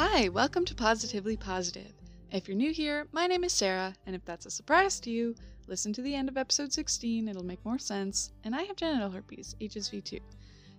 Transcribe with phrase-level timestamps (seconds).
[0.00, 1.92] Hi, welcome to Positively Positive.
[2.30, 5.34] If you're new here, my name is Sarah, and if that's a surprise to you,
[5.66, 8.30] listen to the end of episode 16, it'll make more sense.
[8.44, 10.20] And I have genital herpes, HSV2.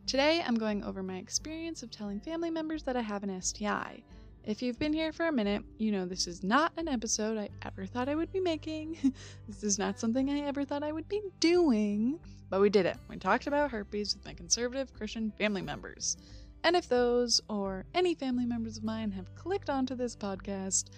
[0.08, 4.02] Today, I'm going over my experience of telling family members that I have an STI.
[4.46, 7.50] If you've been here for a minute, you know this is not an episode I
[7.64, 9.14] ever thought I would be making.
[9.50, 12.22] this is not something I ever thought I would be doing.
[12.50, 12.96] But we did it.
[13.10, 16.16] We talked about herpes with my conservative Christian family members.
[16.64, 20.90] And if those or any family members of mine have clicked onto this podcast,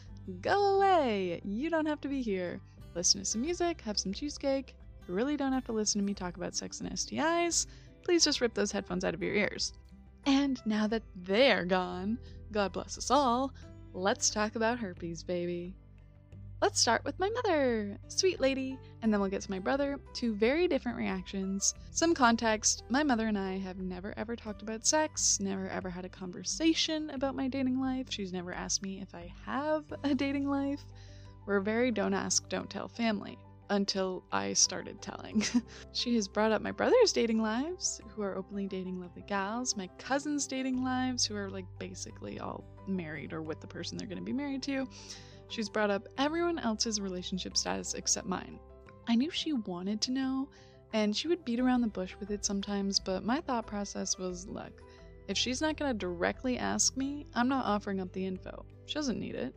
[0.42, 1.42] go away!
[1.44, 2.60] You don't have to be here.
[2.96, 4.76] Listen to some music, have some cheesecake.
[5.08, 7.68] You really don't have to listen to me talk about sex and STIs.
[8.04, 9.74] Please just rip those headphones out of your ears.
[10.26, 12.18] And now that they're gone,
[12.52, 13.54] God bless us all,
[13.94, 15.76] let's talk about herpes, baby.
[16.62, 20.00] Let's start with my mother, sweet lady, and then we'll get to my brother.
[20.14, 21.74] Two very different reactions.
[21.90, 26.06] Some context my mother and I have never ever talked about sex, never ever had
[26.06, 28.12] a conversation about my dating life.
[28.12, 30.86] She's never asked me if I have a dating life.
[31.48, 33.40] We're very don't ask, don't tell family
[33.72, 35.44] until I started telling.
[35.94, 39.90] she has brought up my brother's dating lives, who are openly dating lovely gals, my
[39.98, 44.20] cousin's dating lives, who are like basically all married or with the person they're going
[44.20, 44.88] to be married to.
[45.52, 48.58] She's brought up everyone else's relationship status except mine.
[49.10, 50.48] I knew she wanted to know,
[50.94, 54.48] and she would beat around the bush with it sometimes, but my thought process was
[54.48, 54.82] look,
[55.28, 58.66] if she's not to directly ask me, I'm not offering up the info.
[58.86, 59.54] She doesn't need it.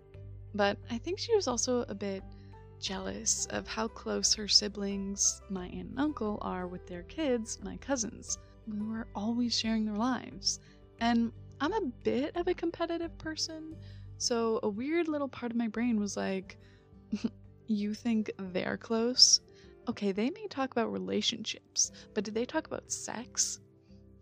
[0.52, 2.24] But I think she was also a bit
[2.80, 7.76] jealous of how close her siblings, my aunt and uncle, are with their kids, my
[7.76, 8.38] cousins.
[8.66, 10.58] We were always sharing their lives.
[10.98, 13.76] And I'm a bit of a competitive person,
[14.24, 16.56] so a weird little part of my brain was like,
[17.66, 19.40] You think they're close?
[19.86, 23.60] Okay, they may talk about relationships, but do they talk about sex?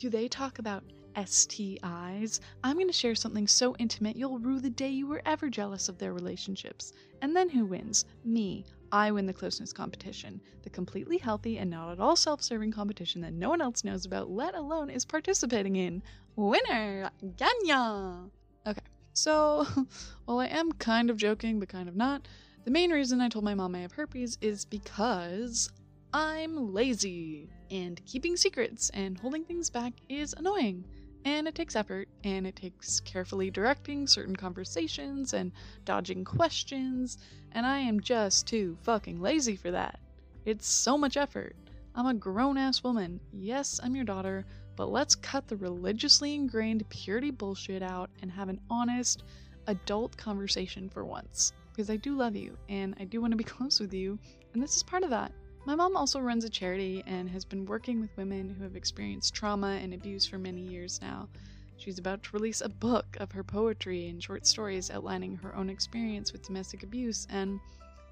[0.00, 0.83] Do they talk about
[1.14, 2.41] STIs?
[2.64, 5.89] I'm going to share something so intimate you'll rue the day you were ever jealous
[5.89, 6.92] of their relationships.
[7.20, 8.05] And then who wins?
[8.25, 8.64] Me.
[8.91, 13.20] I win the closeness competition, the completely healthy and not at all self serving competition
[13.20, 16.02] that no one else knows about, let alone is participating in.
[16.35, 17.08] Winner!
[17.36, 18.30] Ganya!
[18.67, 18.80] Okay,
[19.12, 19.67] so,
[20.24, 22.27] while I am kind of joking, but kind of not,
[22.64, 25.70] the main reason I told my mom I have herpes is because
[26.12, 30.84] I'm lazy, and keeping secrets and holding things back is annoying.
[31.24, 35.52] And it takes effort, and it takes carefully directing certain conversations and
[35.84, 37.18] dodging questions,
[37.52, 40.00] and I am just too fucking lazy for that.
[40.44, 41.55] It's so much effort.
[41.94, 43.20] I'm a grown ass woman.
[43.33, 44.44] Yes, I'm your daughter,
[44.77, 49.23] but let's cut the religiously ingrained purity bullshit out and have an honest,
[49.67, 51.53] adult conversation for once.
[51.73, 54.19] Because I do love you and I do want to be close with you,
[54.55, 55.33] and this is part of that.
[55.65, 59.35] My mom also runs a charity and has been working with women who have experienced
[59.35, 61.29] trauma and abuse for many years now.
[61.77, 65.71] She's about to release a book of her poetry and short stories outlining her own
[65.71, 67.61] experience with domestic abuse, and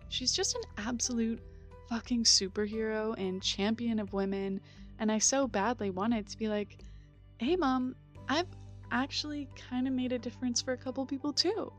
[0.08, 1.40] she's just an absolute
[1.88, 4.60] fucking superhero and champion of women
[5.00, 6.78] and I so badly wanted to be like,
[7.38, 7.96] hey, mom,
[8.28, 8.46] I've
[8.92, 11.72] actually kind of made a difference for a couple people too.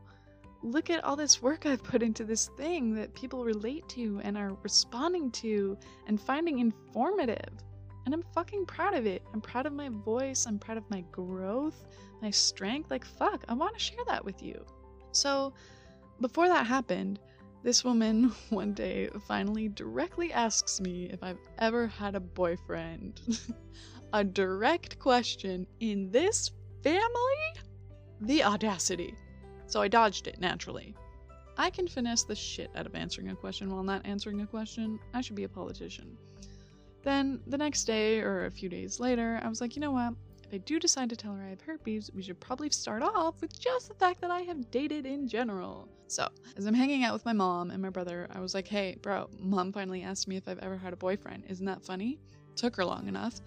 [0.64, 4.36] Look at all this work I've put into this thing that people relate to and
[4.36, 7.52] are responding to and finding informative.
[8.04, 9.22] And I'm fucking proud of it.
[9.32, 10.46] I'm proud of my voice.
[10.46, 11.84] I'm proud of my growth,
[12.20, 12.90] my strength.
[12.90, 14.64] Like, fuck, I want to share that with you.
[15.12, 15.52] So,
[16.20, 17.20] before that happened,
[17.62, 23.20] this woman one day finally directly asks me if I've ever had a boyfriend.
[24.12, 26.50] a direct question in this
[26.82, 27.00] family?
[28.20, 29.14] The audacity.
[29.66, 30.94] So I dodged it naturally.
[31.56, 34.98] I can finesse the shit out of answering a question while not answering a question.
[35.14, 36.16] I should be a politician.
[37.02, 40.14] Then, the next day or a few days later, I was like, you know what?
[40.52, 43.58] I do decide to tell her I have herpes, we should probably start off with
[43.58, 45.88] just the fact that I have dated in general.
[46.08, 48.98] So, as I'm hanging out with my mom and my brother, I was like, hey,
[49.00, 51.44] bro, mom finally asked me if I've ever had a boyfriend.
[51.48, 52.18] Isn't that funny?
[52.56, 53.40] Took her long enough.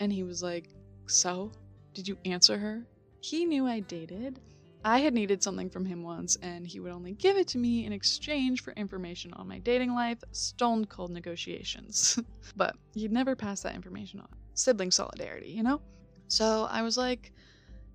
[0.00, 0.68] And he was like,
[1.06, 1.52] so?
[1.94, 2.84] Did you answer her?
[3.20, 4.40] He knew I dated.
[4.84, 7.84] I had needed something from him once, and he would only give it to me
[7.86, 12.18] in exchange for information on my dating life, stone cold negotiations.
[12.56, 14.28] but he'd never pass that information on.
[14.54, 15.80] Sibling solidarity, you know?
[16.28, 17.32] So I was like,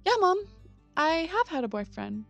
[0.05, 0.43] Yeah, mom,
[0.97, 2.25] I have had a boyfriend.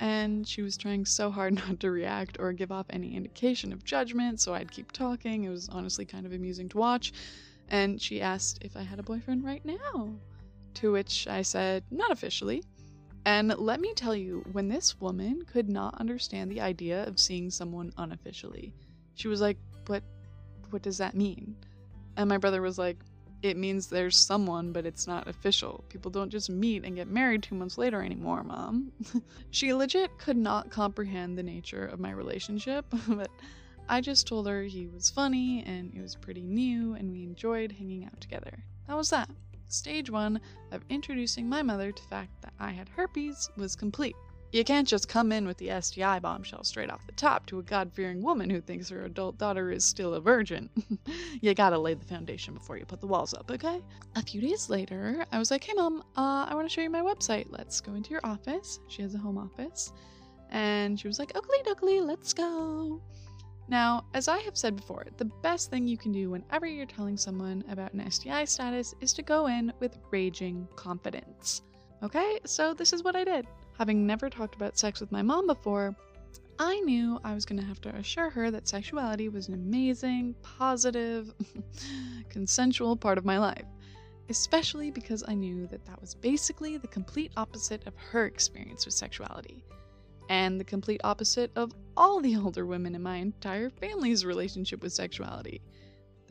[0.00, 3.84] And she was trying so hard not to react or give off any indication of
[3.84, 5.44] judgment, so I'd keep talking.
[5.44, 7.12] It was honestly kind of amusing to watch.
[7.68, 10.14] And she asked if I had a boyfriend right now.
[10.74, 12.62] To which I said, Not officially.
[13.24, 17.50] And let me tell you, when this woman could not understand the idea of seeing
[17.50, 18.74] someone unofficially,
[19.14, 20.02] she was like, What
[20.70, 21.56] what does that mean?
[22.16, 22.98] And my brother was like,
[23.42, 25.84] it means there's someone, but it's not official.
[25.88, 28.92] People don't just meet and get married two months later anymore, mom.
[29.50, 33.30] she legit could not comprehend the nature of my relationship, but
[33.88, 37.72] I just told her he was funny and it was pretty new and we enjoyed
[37.72, 38.64] hanging out together.
[38.86, 39.28] That was that.
[39.66, 40.40] Stage one
[40.70, 44.16] of introducing my mother to the fact that I had herpes was complete.
[44.52, 47.62] You can't just come in with the STI bombshell straight off the top to a
[47.62, 50.68] God fearing woman who thinks her adult daughter is still a virgin.
[51.40, 53.80] you gotta lay the foundation before you put the walls up, okay?
[54.14, 57.00] A few days later, I was like, hey mom, uh, I wanna show you my
[57.00, 57.46] website.
[57.48, 58.78] Let's go into your office.
[58.88, 59.90] She has a home office.
[60.50, 63.00] And she was like, oakley dokley, let's go.
[63.68, 67.16] Now, as I have said before, the best thing you can do whenever you're telling
[67.16, 71.62] someone about an STI status is to go in with raging confidence.
[72.02, 73.46] Okay, so this is what I did.
[73.82, 75.96] Having never talked about sex with my mom before,
[76.56, 80.36] I knew I was going to have to assure her that sexuality was an amazing,
[80.40, 81.34] positive,
[82.28, 83.64] consensual part of my life,
[84.28, 88.94] especially because I knew that that was basically the complete opposite of her experience with
[88.94, 89.64] sexuality,
[90.28, 94.92] and the complete opposite of all the older women in my entire family's relationship with
[94.92, 95.60] sexuality.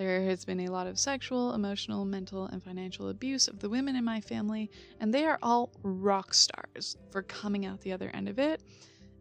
[0.01, 3.95] There has been a lot of sexual, emotional, mental, and financial abuse of the women
[3.95, 8.27] in my family, and they are all rock stars for coming out the other end
[8.27, 8.63] of it.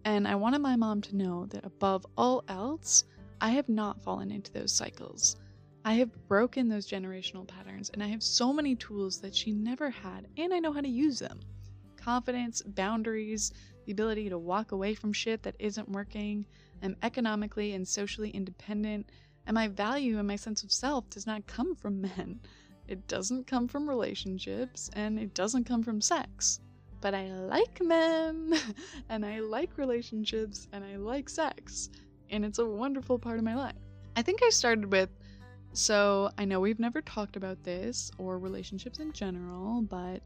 [0.06, 3.04] And I wanted my mom to know that above all else,
[3.42, 5.36] I have not fallen into those cycles.
[5.84, 9.90] I have broken those generational patterns, and I have so many tools that she never
[9.90, 11.40] had, and I know how to use them
[11.98, 13.52] confidence, boundaries,
[13.84, 16.46] the ability to walk away from shit that isn't working.
[16.82, 19.10] I'm economically and socially independent
[19.50, 22.38] and my value and my sense of self does not come from men.
[22.86, 26.60] It doesn't come from relationships, and it doesn't come from sex.
[27.00, 28.54] But I like men,
[29.08, 31.90] and I like relationships, and I like sex,
[32.30, 33.74] and it's a wonderful part of my life.
[34.14, 35.10] I think I started with
[35.72, 40.22] so I know we've never talked about this or relationships in general, but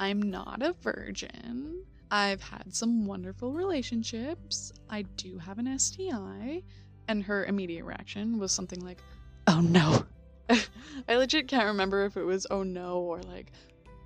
[0.00, 1.84] I'm not a virgin.
[2.10, 4.72] I've had some wonderful relationships.
[4.90, 6.64] I do have an STI.
[7.08, 8.98] And her immediate reaction was something like,
[9.46, 10.04] oh no.
[11.08, 13.52] I legit can't remember if it was oh no or like,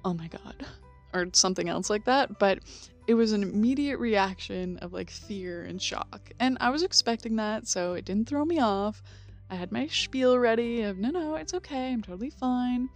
[0.05, 0.67] oh my god,
[1.13, 2.61] or something else like that, but
[3.07, 6.31] it was an immediate reaction of like fear and shock.
[6.39, 9.03] And I was expecting that, so it didn't throw me off.
[9.51, 12.89] I had my spiel ready of no, no, it's okay, I'm totally fine.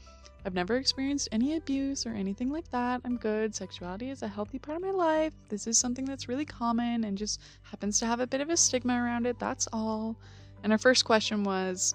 [0.45, 3.01] I've never experienced any abuse or anything like that.
[3.05, 3.55] I'm good.
[3.55, 5.33] Sexuality is a healthy part of my life.
[5.49, 8.57] This is something that's really common and just happens to have a bit of a
[8.57, 9.39] stigma around it.
[9.39, 10.17] That's all.
[10.63, 11.95] And our first question was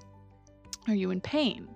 [0.87, 1.67] Are you in pain?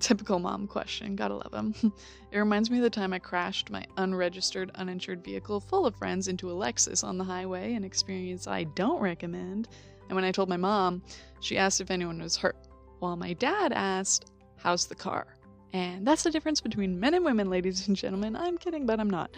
[0.00, 1.16] Typical mom question.
[1.16, 1.74] Gotta love them.
[2.32, 6.28] it reminds me of the time I crashed my unregistered, uninsured vehicle full of friends
[6.28, 9.68] into a Lexus on the highway, an experience I don't recommend.
[10.08, 11.02] And when I told my mom,
[11.40, 12.56] she asked if anyone was hurt,
[13.00, 15.26] while my dad asked, How's the car?
[15.72, 18.36] And that's the difference between men and women, ladies and gentlemen.
[18.36, 19.30] I'm kidding, but I'm not.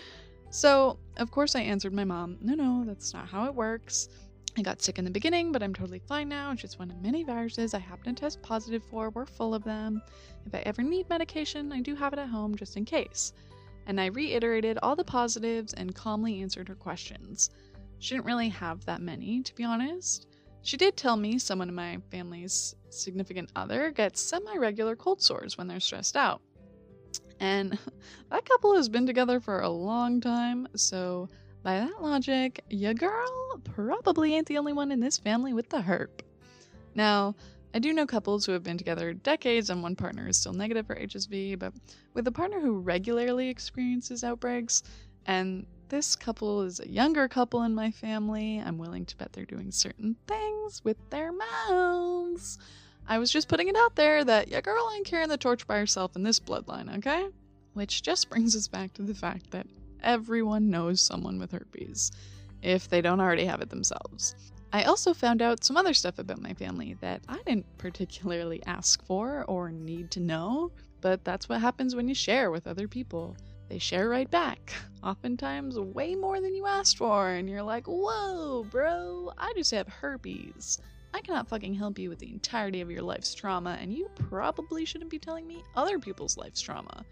[0.50, 4.08] So, of course, I answered my mom, no, no, that's not how it works.
[4.56, 6.52] I got sick in the beginning, but I'm totally fine now.
[6.52, 9.10] It's just one of many viruses I happen to test positive for.
[9.10, 10.00] We're full of them.
[10.46, 13.32] If I ever need medication, I do have it at home just in case.
[13.86, 17.50] And I reiterated all the positives and calmly answered her questions.
[17.98, 20.28] She didn't really have that many, to be honest.
[20.64, 25.58] She did tell me someone in my family's significant other gets semi regular cold sores
[25.58, 26.40] when they're stressed out.
[27.38, 27.78] And
[28.30, 31.28] that couple has been together for a long time, so
[31.62, 35.82] by that logic, your girl probably ain't the only one in this family with the
[35.82, 36.22] herp.
[36.94, 37.34] Now,
[37.74, 40.86] I do know couples who have been together decades and one partner is still negative
[40.86, 41.74] for HSV, but
[42.14, 44.82] with a partner who regularly experiences outbreaks,
[45.26, 48.58] and this couple is a younger couple in my family.
[48.58, 52.58] I'm willing to bet they're doing certain things with their mouths.
[53.06, 55.78] I was just putting it out there that your girl ain't carrying the torch by
[55.78, 57.28] herself in this bloodline, okay?
[57.74, 59.68] Which just brings us back to the fact that
[60.02, 62.10] everyone knows someone with herpes,
[62.60, 64.34] if they don't already have it themselves.
[64.72, 69.00] I also found out some other stuff about my family that I didn't particularly ask
[69.04, 73.36] for or need to know, but that's what happens when you share with other people
[73.68, 78.64] they share right back, oftentimes way more than you asked for, and you're like, whoa,
[78.70, 80.80] bro, I just have herpes.
[81.12, 84.84] I cannot fucking help you with the entirety of your life's trauma, and you probably
[84.84, 87.04] shouldn't be telling me other people's life's trauma.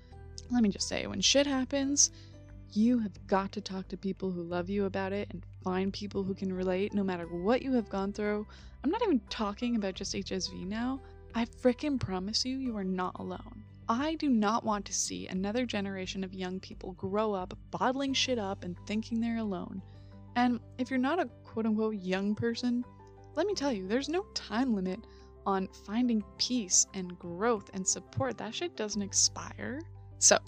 [0.50, 2.10] Let me just say, when shit happens,
[2.72, 6.22] you have got to talk to people who love you about it and find people
[6.22, 8.46] who can relate no matter what you have gone through.
[8.82, 11.00] I'm not even talking about just HSV now.
[11.34, 13.61] I fricking promise you, you are not alone.
[13.88, 18.38] I do not want to see another generation of young people grow up bottling shit
[18.38, 19.82] up and thinking they're alone.
[20.36, 22.84] And if you're not a quote unquote young person,
[23.34, 25.00] let me tell you, there's no time limit
[25.46, 28.38] on finding peace and growth and support.
[28.38, 29.80] That shit doesn't expire.
[30.18, 30.38] So,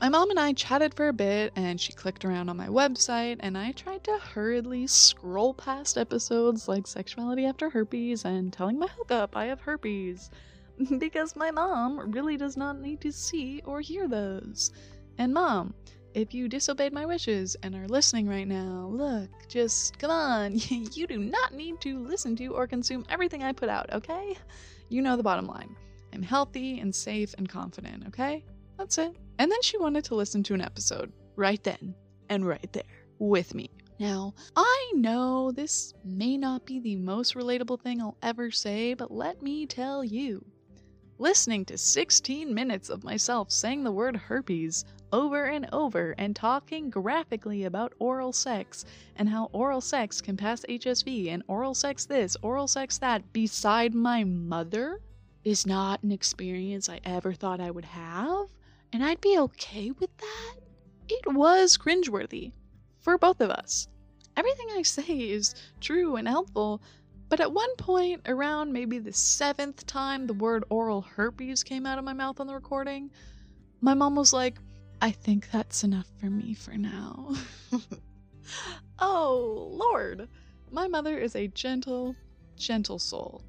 [0.00, 3.38] my mom and I chatted for a bit, and she clicked around on my website,
[3.40, 8.88] and I tried to hurriedly scroll past episodes like Sexuality After Herpes and Telling My
[8.88, 10.30] Hookup I Have Herpes,
[10.98, 14.72] because my mom really does not need to see or hear those.
[15.18, 15.74] And mom,
[16.14, 20.52] if you disobeyed my wishes and are listening right now, look, just come on.
[20.70, 24.36] you do not need to listen to or consume everything I put out, okay?
[24.88, 25.76] You know the bottom line.
[26.12, 28.44] I'm healthy and safe and confident, okay?
[28.78, 29.14] That's it.
[29.38, 31.94] And then she wanted to listen to an episode right then
[32.30, 32.82] and right there
[33.18, 33.70] with me.
[33.98, 39.10] Now, I know this may not be the most relatable thing I'll ever say, but
[39.10, 40.44] let me tell you.
[41.18, 46.90] Listening to 16 minutes of myself saying the word herpes over and over and talking
[46.90, 48.84] graphically about oral sex
[49.16, 53.94] and how oral sex can pass HSV and oral sex this, oral sex that beside
[53.94, 55.00] my mother
[55.42, 58.48] is not an experience I ever thought I would have,
[58.92, 60.56] and I'd be okay with that.
[61.08, 62.52] It was cringeworthy
[63.00, 63.88] for both of us.
[64.36, 66.82] Everything I say is true and helpful,
[67.28, 71.98] but at one point, around maybe the seventh time the word oral herpes came out
[71.98, 73.10] of my mouth on the recording,
[73.80, 74.58] my mom was like,
[75.00, 77.34] I think that's enough for me for now.
[78.98, 80.28] oh, Lord.
[80.70, 82.16] My mother is a gentle,
[82.56, 83.42] gentle soul.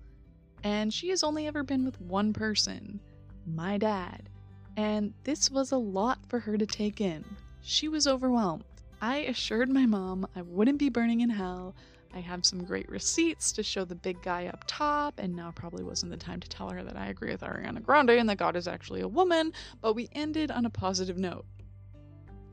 [0.64, 3.00] And she has only ever been with one person,
[3.46, 4.30] my dad.
[4.76, 7.24] And this was a lot for her to take in.
[7.62, 8.66] She was overwhelmed.
[9.02, 11.76] I assured my mom I wouldn't be burning in hell,
[12.14, 15.84] I have some great receipts to show the big guy up top, and now probably
[15.84, 18.56] wasn't the time to tell her that I agree with Ariana Grande and that God
[18.56, 21.46] is actually a woman, but we ended on a positive note.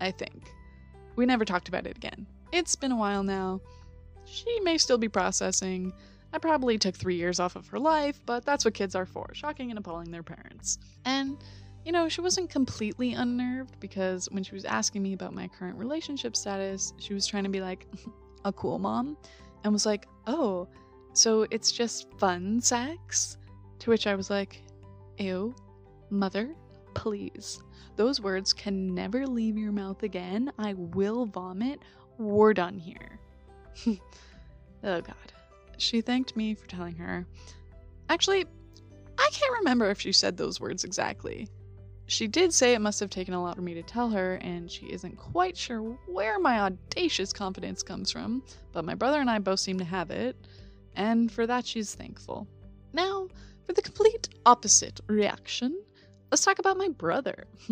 [0.01, 0.53] I think.
[1.17, 2.27] We never talked about it again.
[2.53, 3.61] It's been a while now.
[4.25, 5.93] She may still be processing.
[6.33, 9.31] I probably took three years off of her life, but that's what kids are for
[9.35, 10.79] shocking and appalling their parents.
[11.05, 11.39] And,
[11.85, 15.79] you know, she wasn't completely unnerved because when she was asking me about my current
[15.79, 17.87] relationship status, she was trying to be like,
[18.45, 19.17] a cool mom
[19.65, 20.69] and was like, Oh,
[21.13, 23.39] so it's just fun sex?
[23.81, 24.63] To which I was like,
[25.19, 25.55] Ew,
[26.11, 26.55] mother,
[26.95, 27.63] please.
[27.97, 30.53] Those words can never leave your mouth again.
[30.59, 31.81] I will vomit.
[32.19, 33.19] We're done here.
[33.87, 35.15] oh god.
[35.77, 37.27] She thanked me for telling her.
[38.09, 38.47] Actually,
[39.19, 41.49] I can't remember if she said those words exactly.
[42.15, 44.71] She did say it must have taken a lot for me to tell her, and
[44.71, 49.41] she isn't quite sure where my audacious confidence comes from, but my brother and I
[49.41, 50.37] both seem to have it,
[50.95, 52.47] and for that she's thankful.
[52.93, 53.27] Now,
[53.65, 55.77] for the complete opposite reaction,
[56.31, 57.49] let's talk about my brother.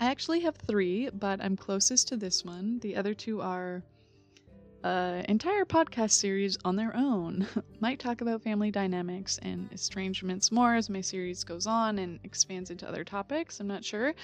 [0.00, 2.78] I actually have three, but I'm closest to this one.
[2.78, 3.82] The other two are
[4.84, 7.46] an entire podcast series on their own.
[7.80, 12.70] Might talk about family dynamics and estrangements more as my series goes on and expands
[12.70, 13.60] into other topics.
[13.60, 14.14] I'm not sure.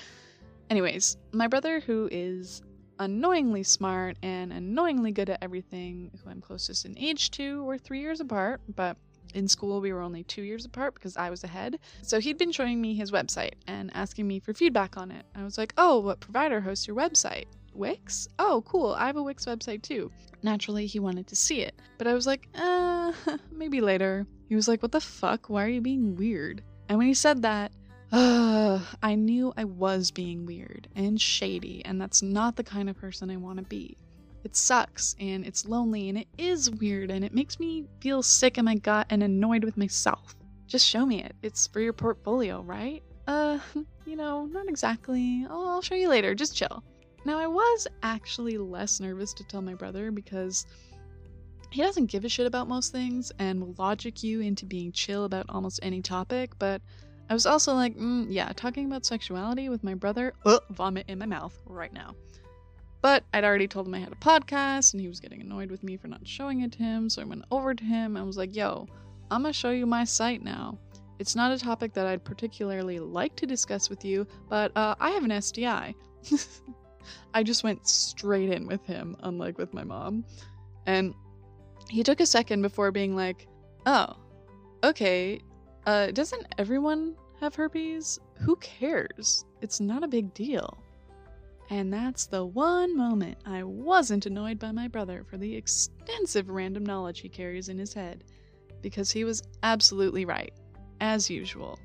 [0.70, 2.62] Anyways, my brother, who is
[2.98, 8.00] annoyingly smart and annoyingly good at everything, who I'm closest in age to, we're three
[8.00, 8.96] years apart, but
[9.34, 11.78] in school we were only two years apart because I was ahead.
[12.02, 15.24] So he'd been showing me his website and asking me for feedback on it.
[15.34, 17.44] I was like, oh, what provider hosts your website?
[17.78, 18.28] Wix?
[18.38, 18.92] Oh, cool.
[18.92, 20.10] I have a Wix website too.
[20.42, 21.80] Naturally, he wanted to see it.
[21.96, 23.12] But I was like, uh,
[23.52, 24.26] maybe later.
[24.48, 25.48] He was like, what the fuck?
[25.48, 26.62] Why are you being weird?
[26.88, 27.72] And when he said that,
[28.12, 32.98] uh, I knew I was being weird and shady, and that's not the kind of
[32.98, 33.96] person I want to be.
[34.44, 38.56] It sucks, and it's lonely, and it is weird, and it makes me feel sick
[38.56, 40.36] in my gut and annoyed with myself.
[40.66, 41.34] Just show me it.
[41.42, 43.02] It's for your portfolio, right?
[43.26, 43.58] Uh,
[44.06, 45.46] you know, not exactly.
[45.50, 46.34] I'll show you later.
[46.34, 46.82] Just chill.
[47.24, 50.66] Now, I was actually less nervous to tell my brother because
[51.70, 55.24] he doesn't give a shit about most things and will logic you into being chill
[55.24, 56.80] about almost any topic, but
[57.28, 61.18] I was also like, mm, yeah, talking about sexuality with my brother, uh, vomit in
[61.18, 62.14] my mouth right now.
[63.02, 65.82] But I'd already told him I had a podcast and he was getting annoyed with
[65.82, 68.38] me for not showing it to him, so I went over to him and was
[68.38, 68.88] like, yo,
[69.30, 70.78] I'm gonna show you my site now.
[71.18, 75.10] It's not a topic that I'd particularly like to discuss with you, but uh, I
[75.10, 75.94] have an STI.
[77.34, 80.24] I just went straight in with him, unlike with my mom.
[80.86, 81.14] And
[81.88, 83.46] he took a second before being like,
[83.86, 84.16] oh,
[84.84, 85.40] okay,
[85.86, 88.18] uh, doesn't everyone have herpes?
[88.40, 89.44] Who cares?
[89.60, 90.82] It's not a big deal.
[91.70, 96.84] And that's the one moment I wasn't annoyed by my brother for the extensive random
[96.84, 98.24] knowledge he carries in his head,
[98.80, 100.52] because he was absolutely right,
[101.00, 101.78] as usual.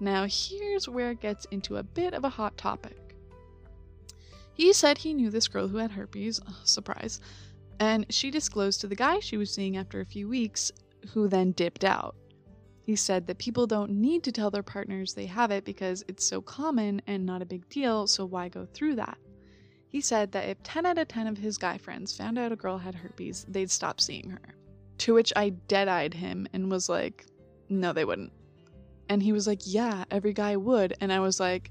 [0.00, 3.05] Now, here's where it gets into a bit of a hot topic.
[4.56, 7.20] He said he knew this girl who had herpes, oh, surprise,
[7.78, 10.72] and she disclosed to the guy she was seeing after a few weeks,
[11.12, 12.16] who then dipped out.
[12.80, 16.26] He said that people don't need to tell their partners they have it because it's
[16.26, 19.18] so common and not a big deal, so why go through that?
[19.88, 22.56] He said that if 10 out of 10 of his guy friends found out a
[22.56, 24.54] girl had herpes, they'd stop seeing her.
[24.98, 27.26] To which I dead eyed him and was like,
[27.68, 28.32] no, they wouldn't.
[29.10, 30.94] And he was like, yeah, every guy would.
[31.02, 31.68] And I was like,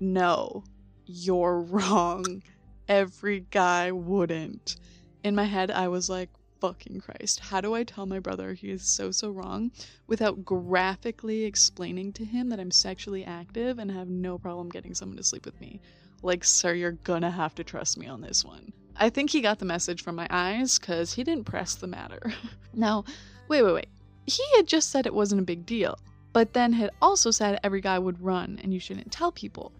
[0.00, 0.64] no,
[1.06, 2.42] you're wrong.
[2.88, 4.76] Every guy wouldn't.
[5.24, 8.70] In my head, I was like, fucking Christ, how do I tell my brother he
[8.70, 9.70] is so, so wrong
[10.06, 15.16] without graphically explaining to him that I'm sexually active and have no problem getting someone
[15.16, 15.80] to sleep with me?
[16.22, 18.72] Like, sir, you're gonna have to trust me on this one.
[18.96, 22.32] I think he got the message from my eyes because he didn't press the matter.
[22.74, 23.04] now,
[23.48, 23.88] wait, wait, wait.
[24.26, 25.98] He had just said it wasn't a big deal,
[26.32, 29.72] but then had also said every guy would run and you shouldn't tell people.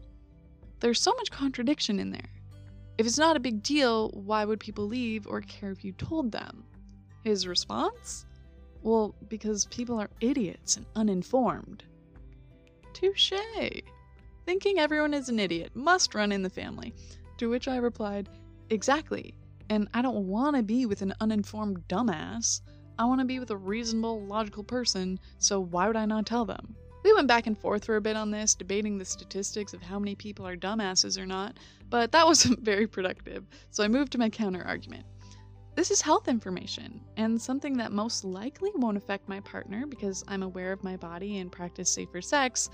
[0.81, 2.31] There's so much contradiction in there.
[2.99, 6.33] If it's not a big deal, why would people leave or care if you told
[6.33, 6.65] them?
[7.25, 8.27] His response?
[8.83, 11.85] Well, because people are idiots and uninformed.
[12.93, 13.33] Touche.
[14.47, 16.95] Thinking everyone is an idiot must run in the family.
[17.39, 18.29] To which I replied,
[18.71, 19.35] Exactly.
[19.69, 22.61] And I don't want to be with an uninformed dumbass.
[22.99, 26.45] I want to be with a reasonable, logical person, so why would I not tell
[26.45, 26.77] them?
[27.07, 30.01] We went back and forth for a bit on this, debating the statistics of how
[30.01, 31.57] many people are dumbasses or not,
[31.89, 35.07] but that wasn't very productive, so I moved to my counter argument.
[35.77, 40.43] This is health information, and something that most likely won't affect my partner because I'm
[40.43, 42.71] aware of my body and practice safer sex,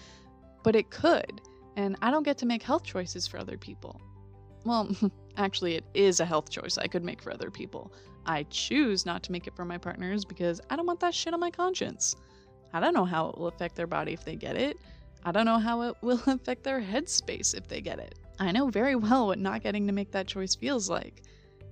[0.63, 1.43] but it could,
[1.77, 4.01] and I don't get to make health choices for other people.
[4.65, 4.97] Well,
[5.37, 7.93] actually, it is a health choice I could make for other people.
[8.25, 11.35] I choose not to make it for my partners because I don't want that shit
[11.35, 12.17] on my conscience.
[12.73, 14.79] I don't know how it will affect their body if they get it.
[15.25, 18.19] I don't know how it will affect their headspace if they get it.
[18.39, 21.23] I know very well what not getting to make that choice feels like.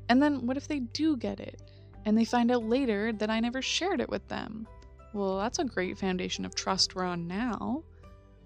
[0.09, 1.61] And then what if they do get it
[2.05, 4.67] and they find out later that I never shared it with them?
[5.13, 7.83] Well, that's a great foundation of trust we're on now.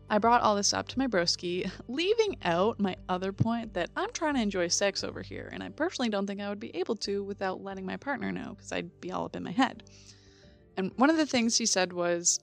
[0.09, 4.13] I brought all this up to my broski, leaving out my other point that I'm
[4.13, 6.97] trying to enjoy sex over here, and I personally don't think I would be able
[6.97, 9.83] to without letting my partner know because I'd be all up in my head.
[10.77, 12.41] And one of the things he said was,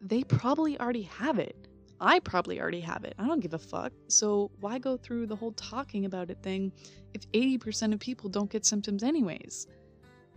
[0.00, 1.68] they probably already have it.
[2.00, 3.14] I probably already have it.
[3.18, 3.92] I don't give a fuck.
[4.06, 6.72] So why go through the whole talking about it thing
[7.14, 9.66] if 80% of people don't get symptoms anyways?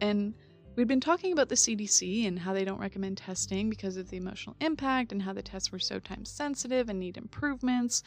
[0.02, 0.34] And
[0.76, 4.18] we'd been talking about the CDC and how they don't recommend testing because of the
[4.18, 8.02] emotional impact and how the tests were so time sensitive and need improvements.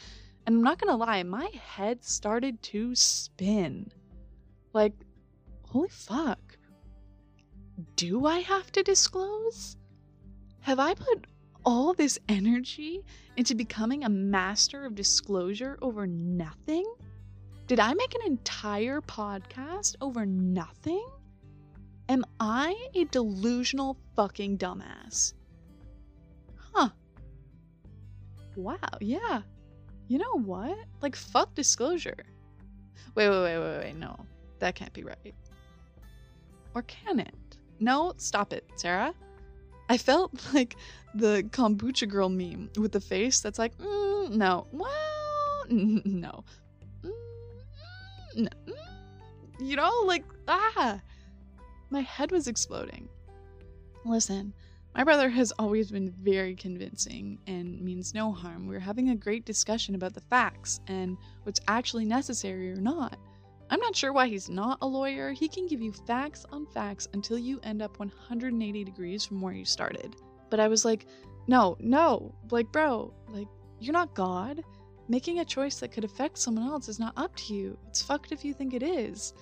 [0.45, 3.91] And I'm not gonna lie, my head started to spin.
[4.73, 4.93] Like,
[5.63, 6.44] holy fuck
[7.95, 9.77] do I have to disclose?
[10.61, 11.27] Have I put
[11.65, 13.03] all this energy
[13.37, 16.85] into becoming a master of disclosure over nothing?
[17.67, 21.05] Did I make an entire podcast over nothing?
[22.07, 25.33] Am I a delusional fucking dumbass?
[26.73, 26.89] Huh.
[28.55, 29.41] Wow, yeah.
[30.07, 30.77] You know what?
[31.01, 32.25] Like, fuck disclosure.
[33.15, 34.15] Wait, wait, wait, wait, wait, no.
[34.59, 35.33] That can't be right.
[36.75, 37.54] Or can it?
[37.79, 39.13] No, stop it, Sarah.
[39.89, 40.75] I felt like
[41.13, 46.01] the kombucha girl meme with the face that's like, mm, no, well, no.
[46.01, 46.43] Mm, no.
[48.35, 48.47] Mm.
[49.59, 51.01] You know, like, ah.
[51.89, 53.07] My head was exploding.
[54.03, 54.53] Listen,
[54.95, 58.67] my brother has always been very convincing and means no harm.
[58.67, 63.17] We're having a great discussion about the facts and what's actually necessary or not.
[63.69, 65.31] I'm not sure why he's not a lawyer.
[65.31, 69.53] He can give you facts on facts until you end up 180 degrees from where
[69.53, 70.15] you started.
[70.49, 71.07] But I was like,
[71.47, 73.47] no, no, like, bro, like,
[73.79, 74.63] you're not God.
[75.07, 77.77] Making a choice that could affect someone else is not up to you.
[77.87, 79.33] It's fucked if you think it is.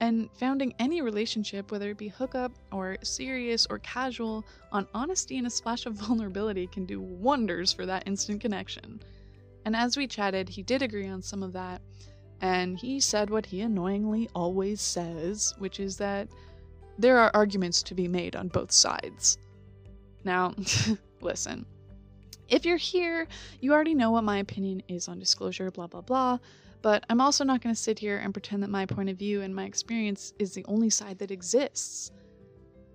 [0.00, 5.46] And founding any relationship, whether it be hookup or serious or casual, on honesty and
[5.46, 9.02] a splash of vulnerability can do wonders for that instant connection.
[9.66, 11.82] And as we chatted, he did agree on some of that,
[12.40, 16.28] and he said what he annoyingly always says, which is that
[16.98, 19.38] there are arguments to be made on both sides.
[20.24, 20.54] Now,
[21.20, 21.66] listen.
[22.48, 23.28] If you're here,
[23.60, 26.38] you already know what my opinion is on disclosure, blah, blah, blah,
[26.82, 29.42] but I'm also not going to sit here and pretend that my point of view
[29.42, 32.10] and my experience is the only side that exists.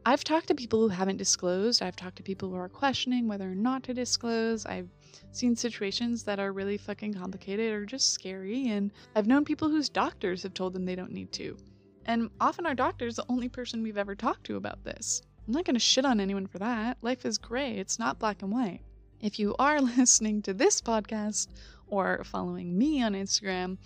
[0.06, 1.82] I've talked to people who haven't disclosed.
[1.82, 4.66] I've talked to people who are questioning whether or not to disclose.
[4.66, 4.90] I've
[5.32, 9.89] seen situations that are really fucking complicated or just scary, and I've known people whose
[9.89, 11.58] doctors have told them they don't need to.
[12.06, 15.21] And often our doctor's the only person we've ever talked to about this.
[15.47, 16.97] I'm not gonna shit on anyone for that.
[17.01, 18.82] Life is gray, it's not black and white.
[19.21, 21.47] If you are listening to this podcast
[21.88, 23.78] or following me on Instagram,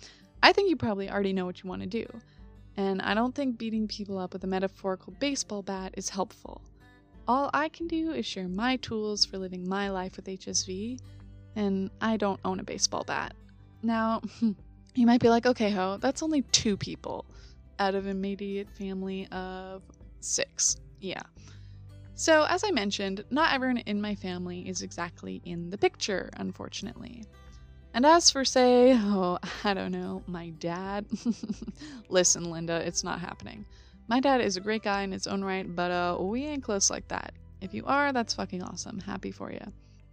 [0.42, 2.06] I think you probably already know what you want to do
[2.76, 6.62] and I don't think beating people up with a metaphorical baseball bat is helpful.
[7.28, 10.98] All I can do is share my tools for living my life with HSV,
[11.56, 13.34] and I don't own a baseball bat.
[13.82, 14.20] Now,
[14.94, 17.24] you might be like, okay, Ho, that's only two people
[17.78, 19.82] out of an immediate family of
[20.20, 20.76] six.
[21.00, 21.22] Yeah.
[22.14, 27.24] So, as I mentioned, not everyone in my family is exactly in the picture, unfortunately.
[27.94, 31.06] And as for, say, oh, I don't know, my dad.
[32.08, 33.64] Listen, Linda, it's not happening.
[34.08, 36.90] My dad is a great guy in his own right, but uh, we ain't close
[36.90, 37.32] like that.
[37.60, 38.98] If you are, that's fucking awesome.
[38.98, 39.60] Happy for you.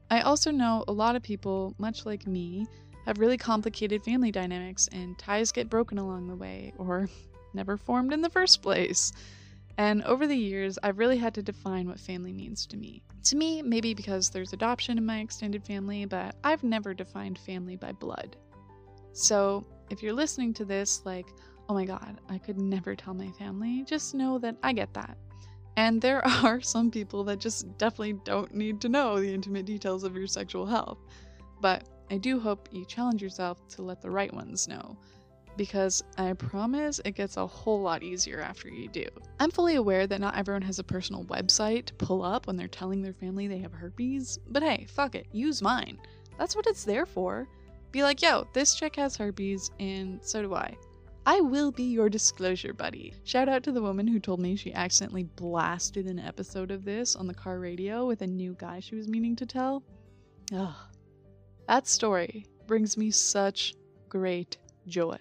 [0.10, 2.66] I also know a lot of people, much like me,
[3.06, 7.10] have really complicated family dynamics and ties get broken along the way, or
[7.54, 9.12] never formed in the first place.
[9.78, 13.04] And over the years, I've really had to define what family means to me.
[13.26, 17.76] To me, maybe because there's adoption in my extended family, but I've never defined family
[17.76, 18.38] by blood.
[19.14, 21.28] So, if you're listening to this, like,
[21.70, 25.18] oh my god, I could never tell my family, just know that I get that.
[25.78, 30.04] And there are some people that just definitely don't need to know the intimate details
[30.04, 30.98] of your sexual health.
[31.62, 34.98] But I do hope you challenge yourself to let the right ones know
[35.58, 39.06] because I promise it gets a whole lot easier after you do.
[39.40, 42.68] I'm fully aware that not everyone has a personal website to pull up when they're
[42.68, 45.98] telling their family they have herpes, but hey, fuck it, use mine.
[46.38, 47.48] That's what it's there for.
[47.92, 50.78] Be like, yo, this chick has herpes, and so do I.
[51.28, 53.14] I will be your disclosure buddy.
[53.26, 57.18] Shout out to the woman who told me she accidentally blasted an episode of this
[57.18, 59.84] on the car radio with a new guy she was meaning to tell.
[60.56, 60.74] Ugh.
[61.68, 63.76] That story brings me such
[64.08, 64.56] great
[64.88, 65.18] joy.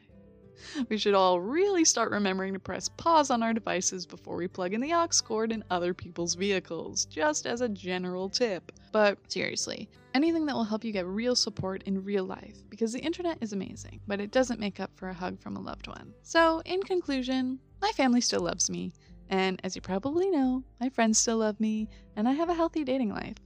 [0.88, 4.74] we should all really start remembering to press pause on our devices before we plug
[4.74, 8.72] in the aux cord in other people's vehicles, just as a general tip.
[8.92, 13.00] But seriously, anything that will help you get real support in real life, because the
[13.00, 16.14] internet is amazing, but it doesn't make up for a hug from a loved one.
[16.22, 18.92] So, in conclusion, my family still loves me,
[19.28, 22.84] and as you probably know, my friends still love me, and I have a healthy
[22.84, 23.36] dating life.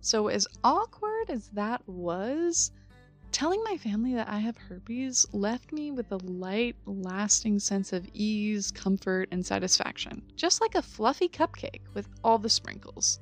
[0.00, 2.72] So, as awkward as that was,
[3.32, 8.08] Telling my family that I have herpes left me with a light, lasting sense of
[8.12, 13.20] ease, comfort, and satisfaction, just like a fluffy cupcake with all the sprinkles.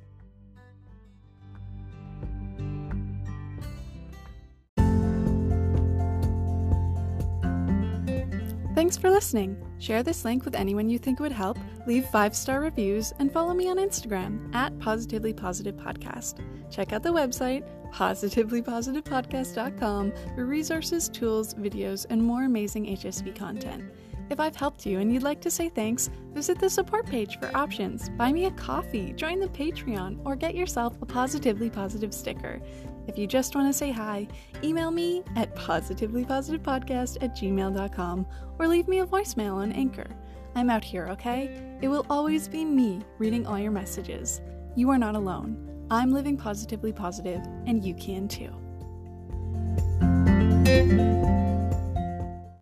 [8.77, 9.57] Thanks for listening.
[9.79, 13.55] Share this link with anyone you think would help, leave five star reviews, and follow
[13.55, 16.43] me on Instagram at Positively Positive Podcast.
[16.69, 23.83] Check out the website, positivelypositivepodcast.com, for resources, tools, videos, and more amazing HSV content.
[24.29, 27.49] If I've helped you and you'd like to say thanks, visit the support page for
[27.57, 32.61] options, buy me a coffee, join the Patreon, or get yourself a Positively Positive sticker.
[33.07, 34.27] If you just want to say hi,
[34.63, 38.27] email me at positivelypositivepodcast at gmail.com
[38.59, 40.07] or leave me a voicemail on Anchor.
[40.55, 41.77] I'm out here, okay?
[41.81, 44.41] It will always be me reading all your messages.
[44.75, 45.85] You are not alone.
[45.89, 48.51] I'm living positively positive, and you can too.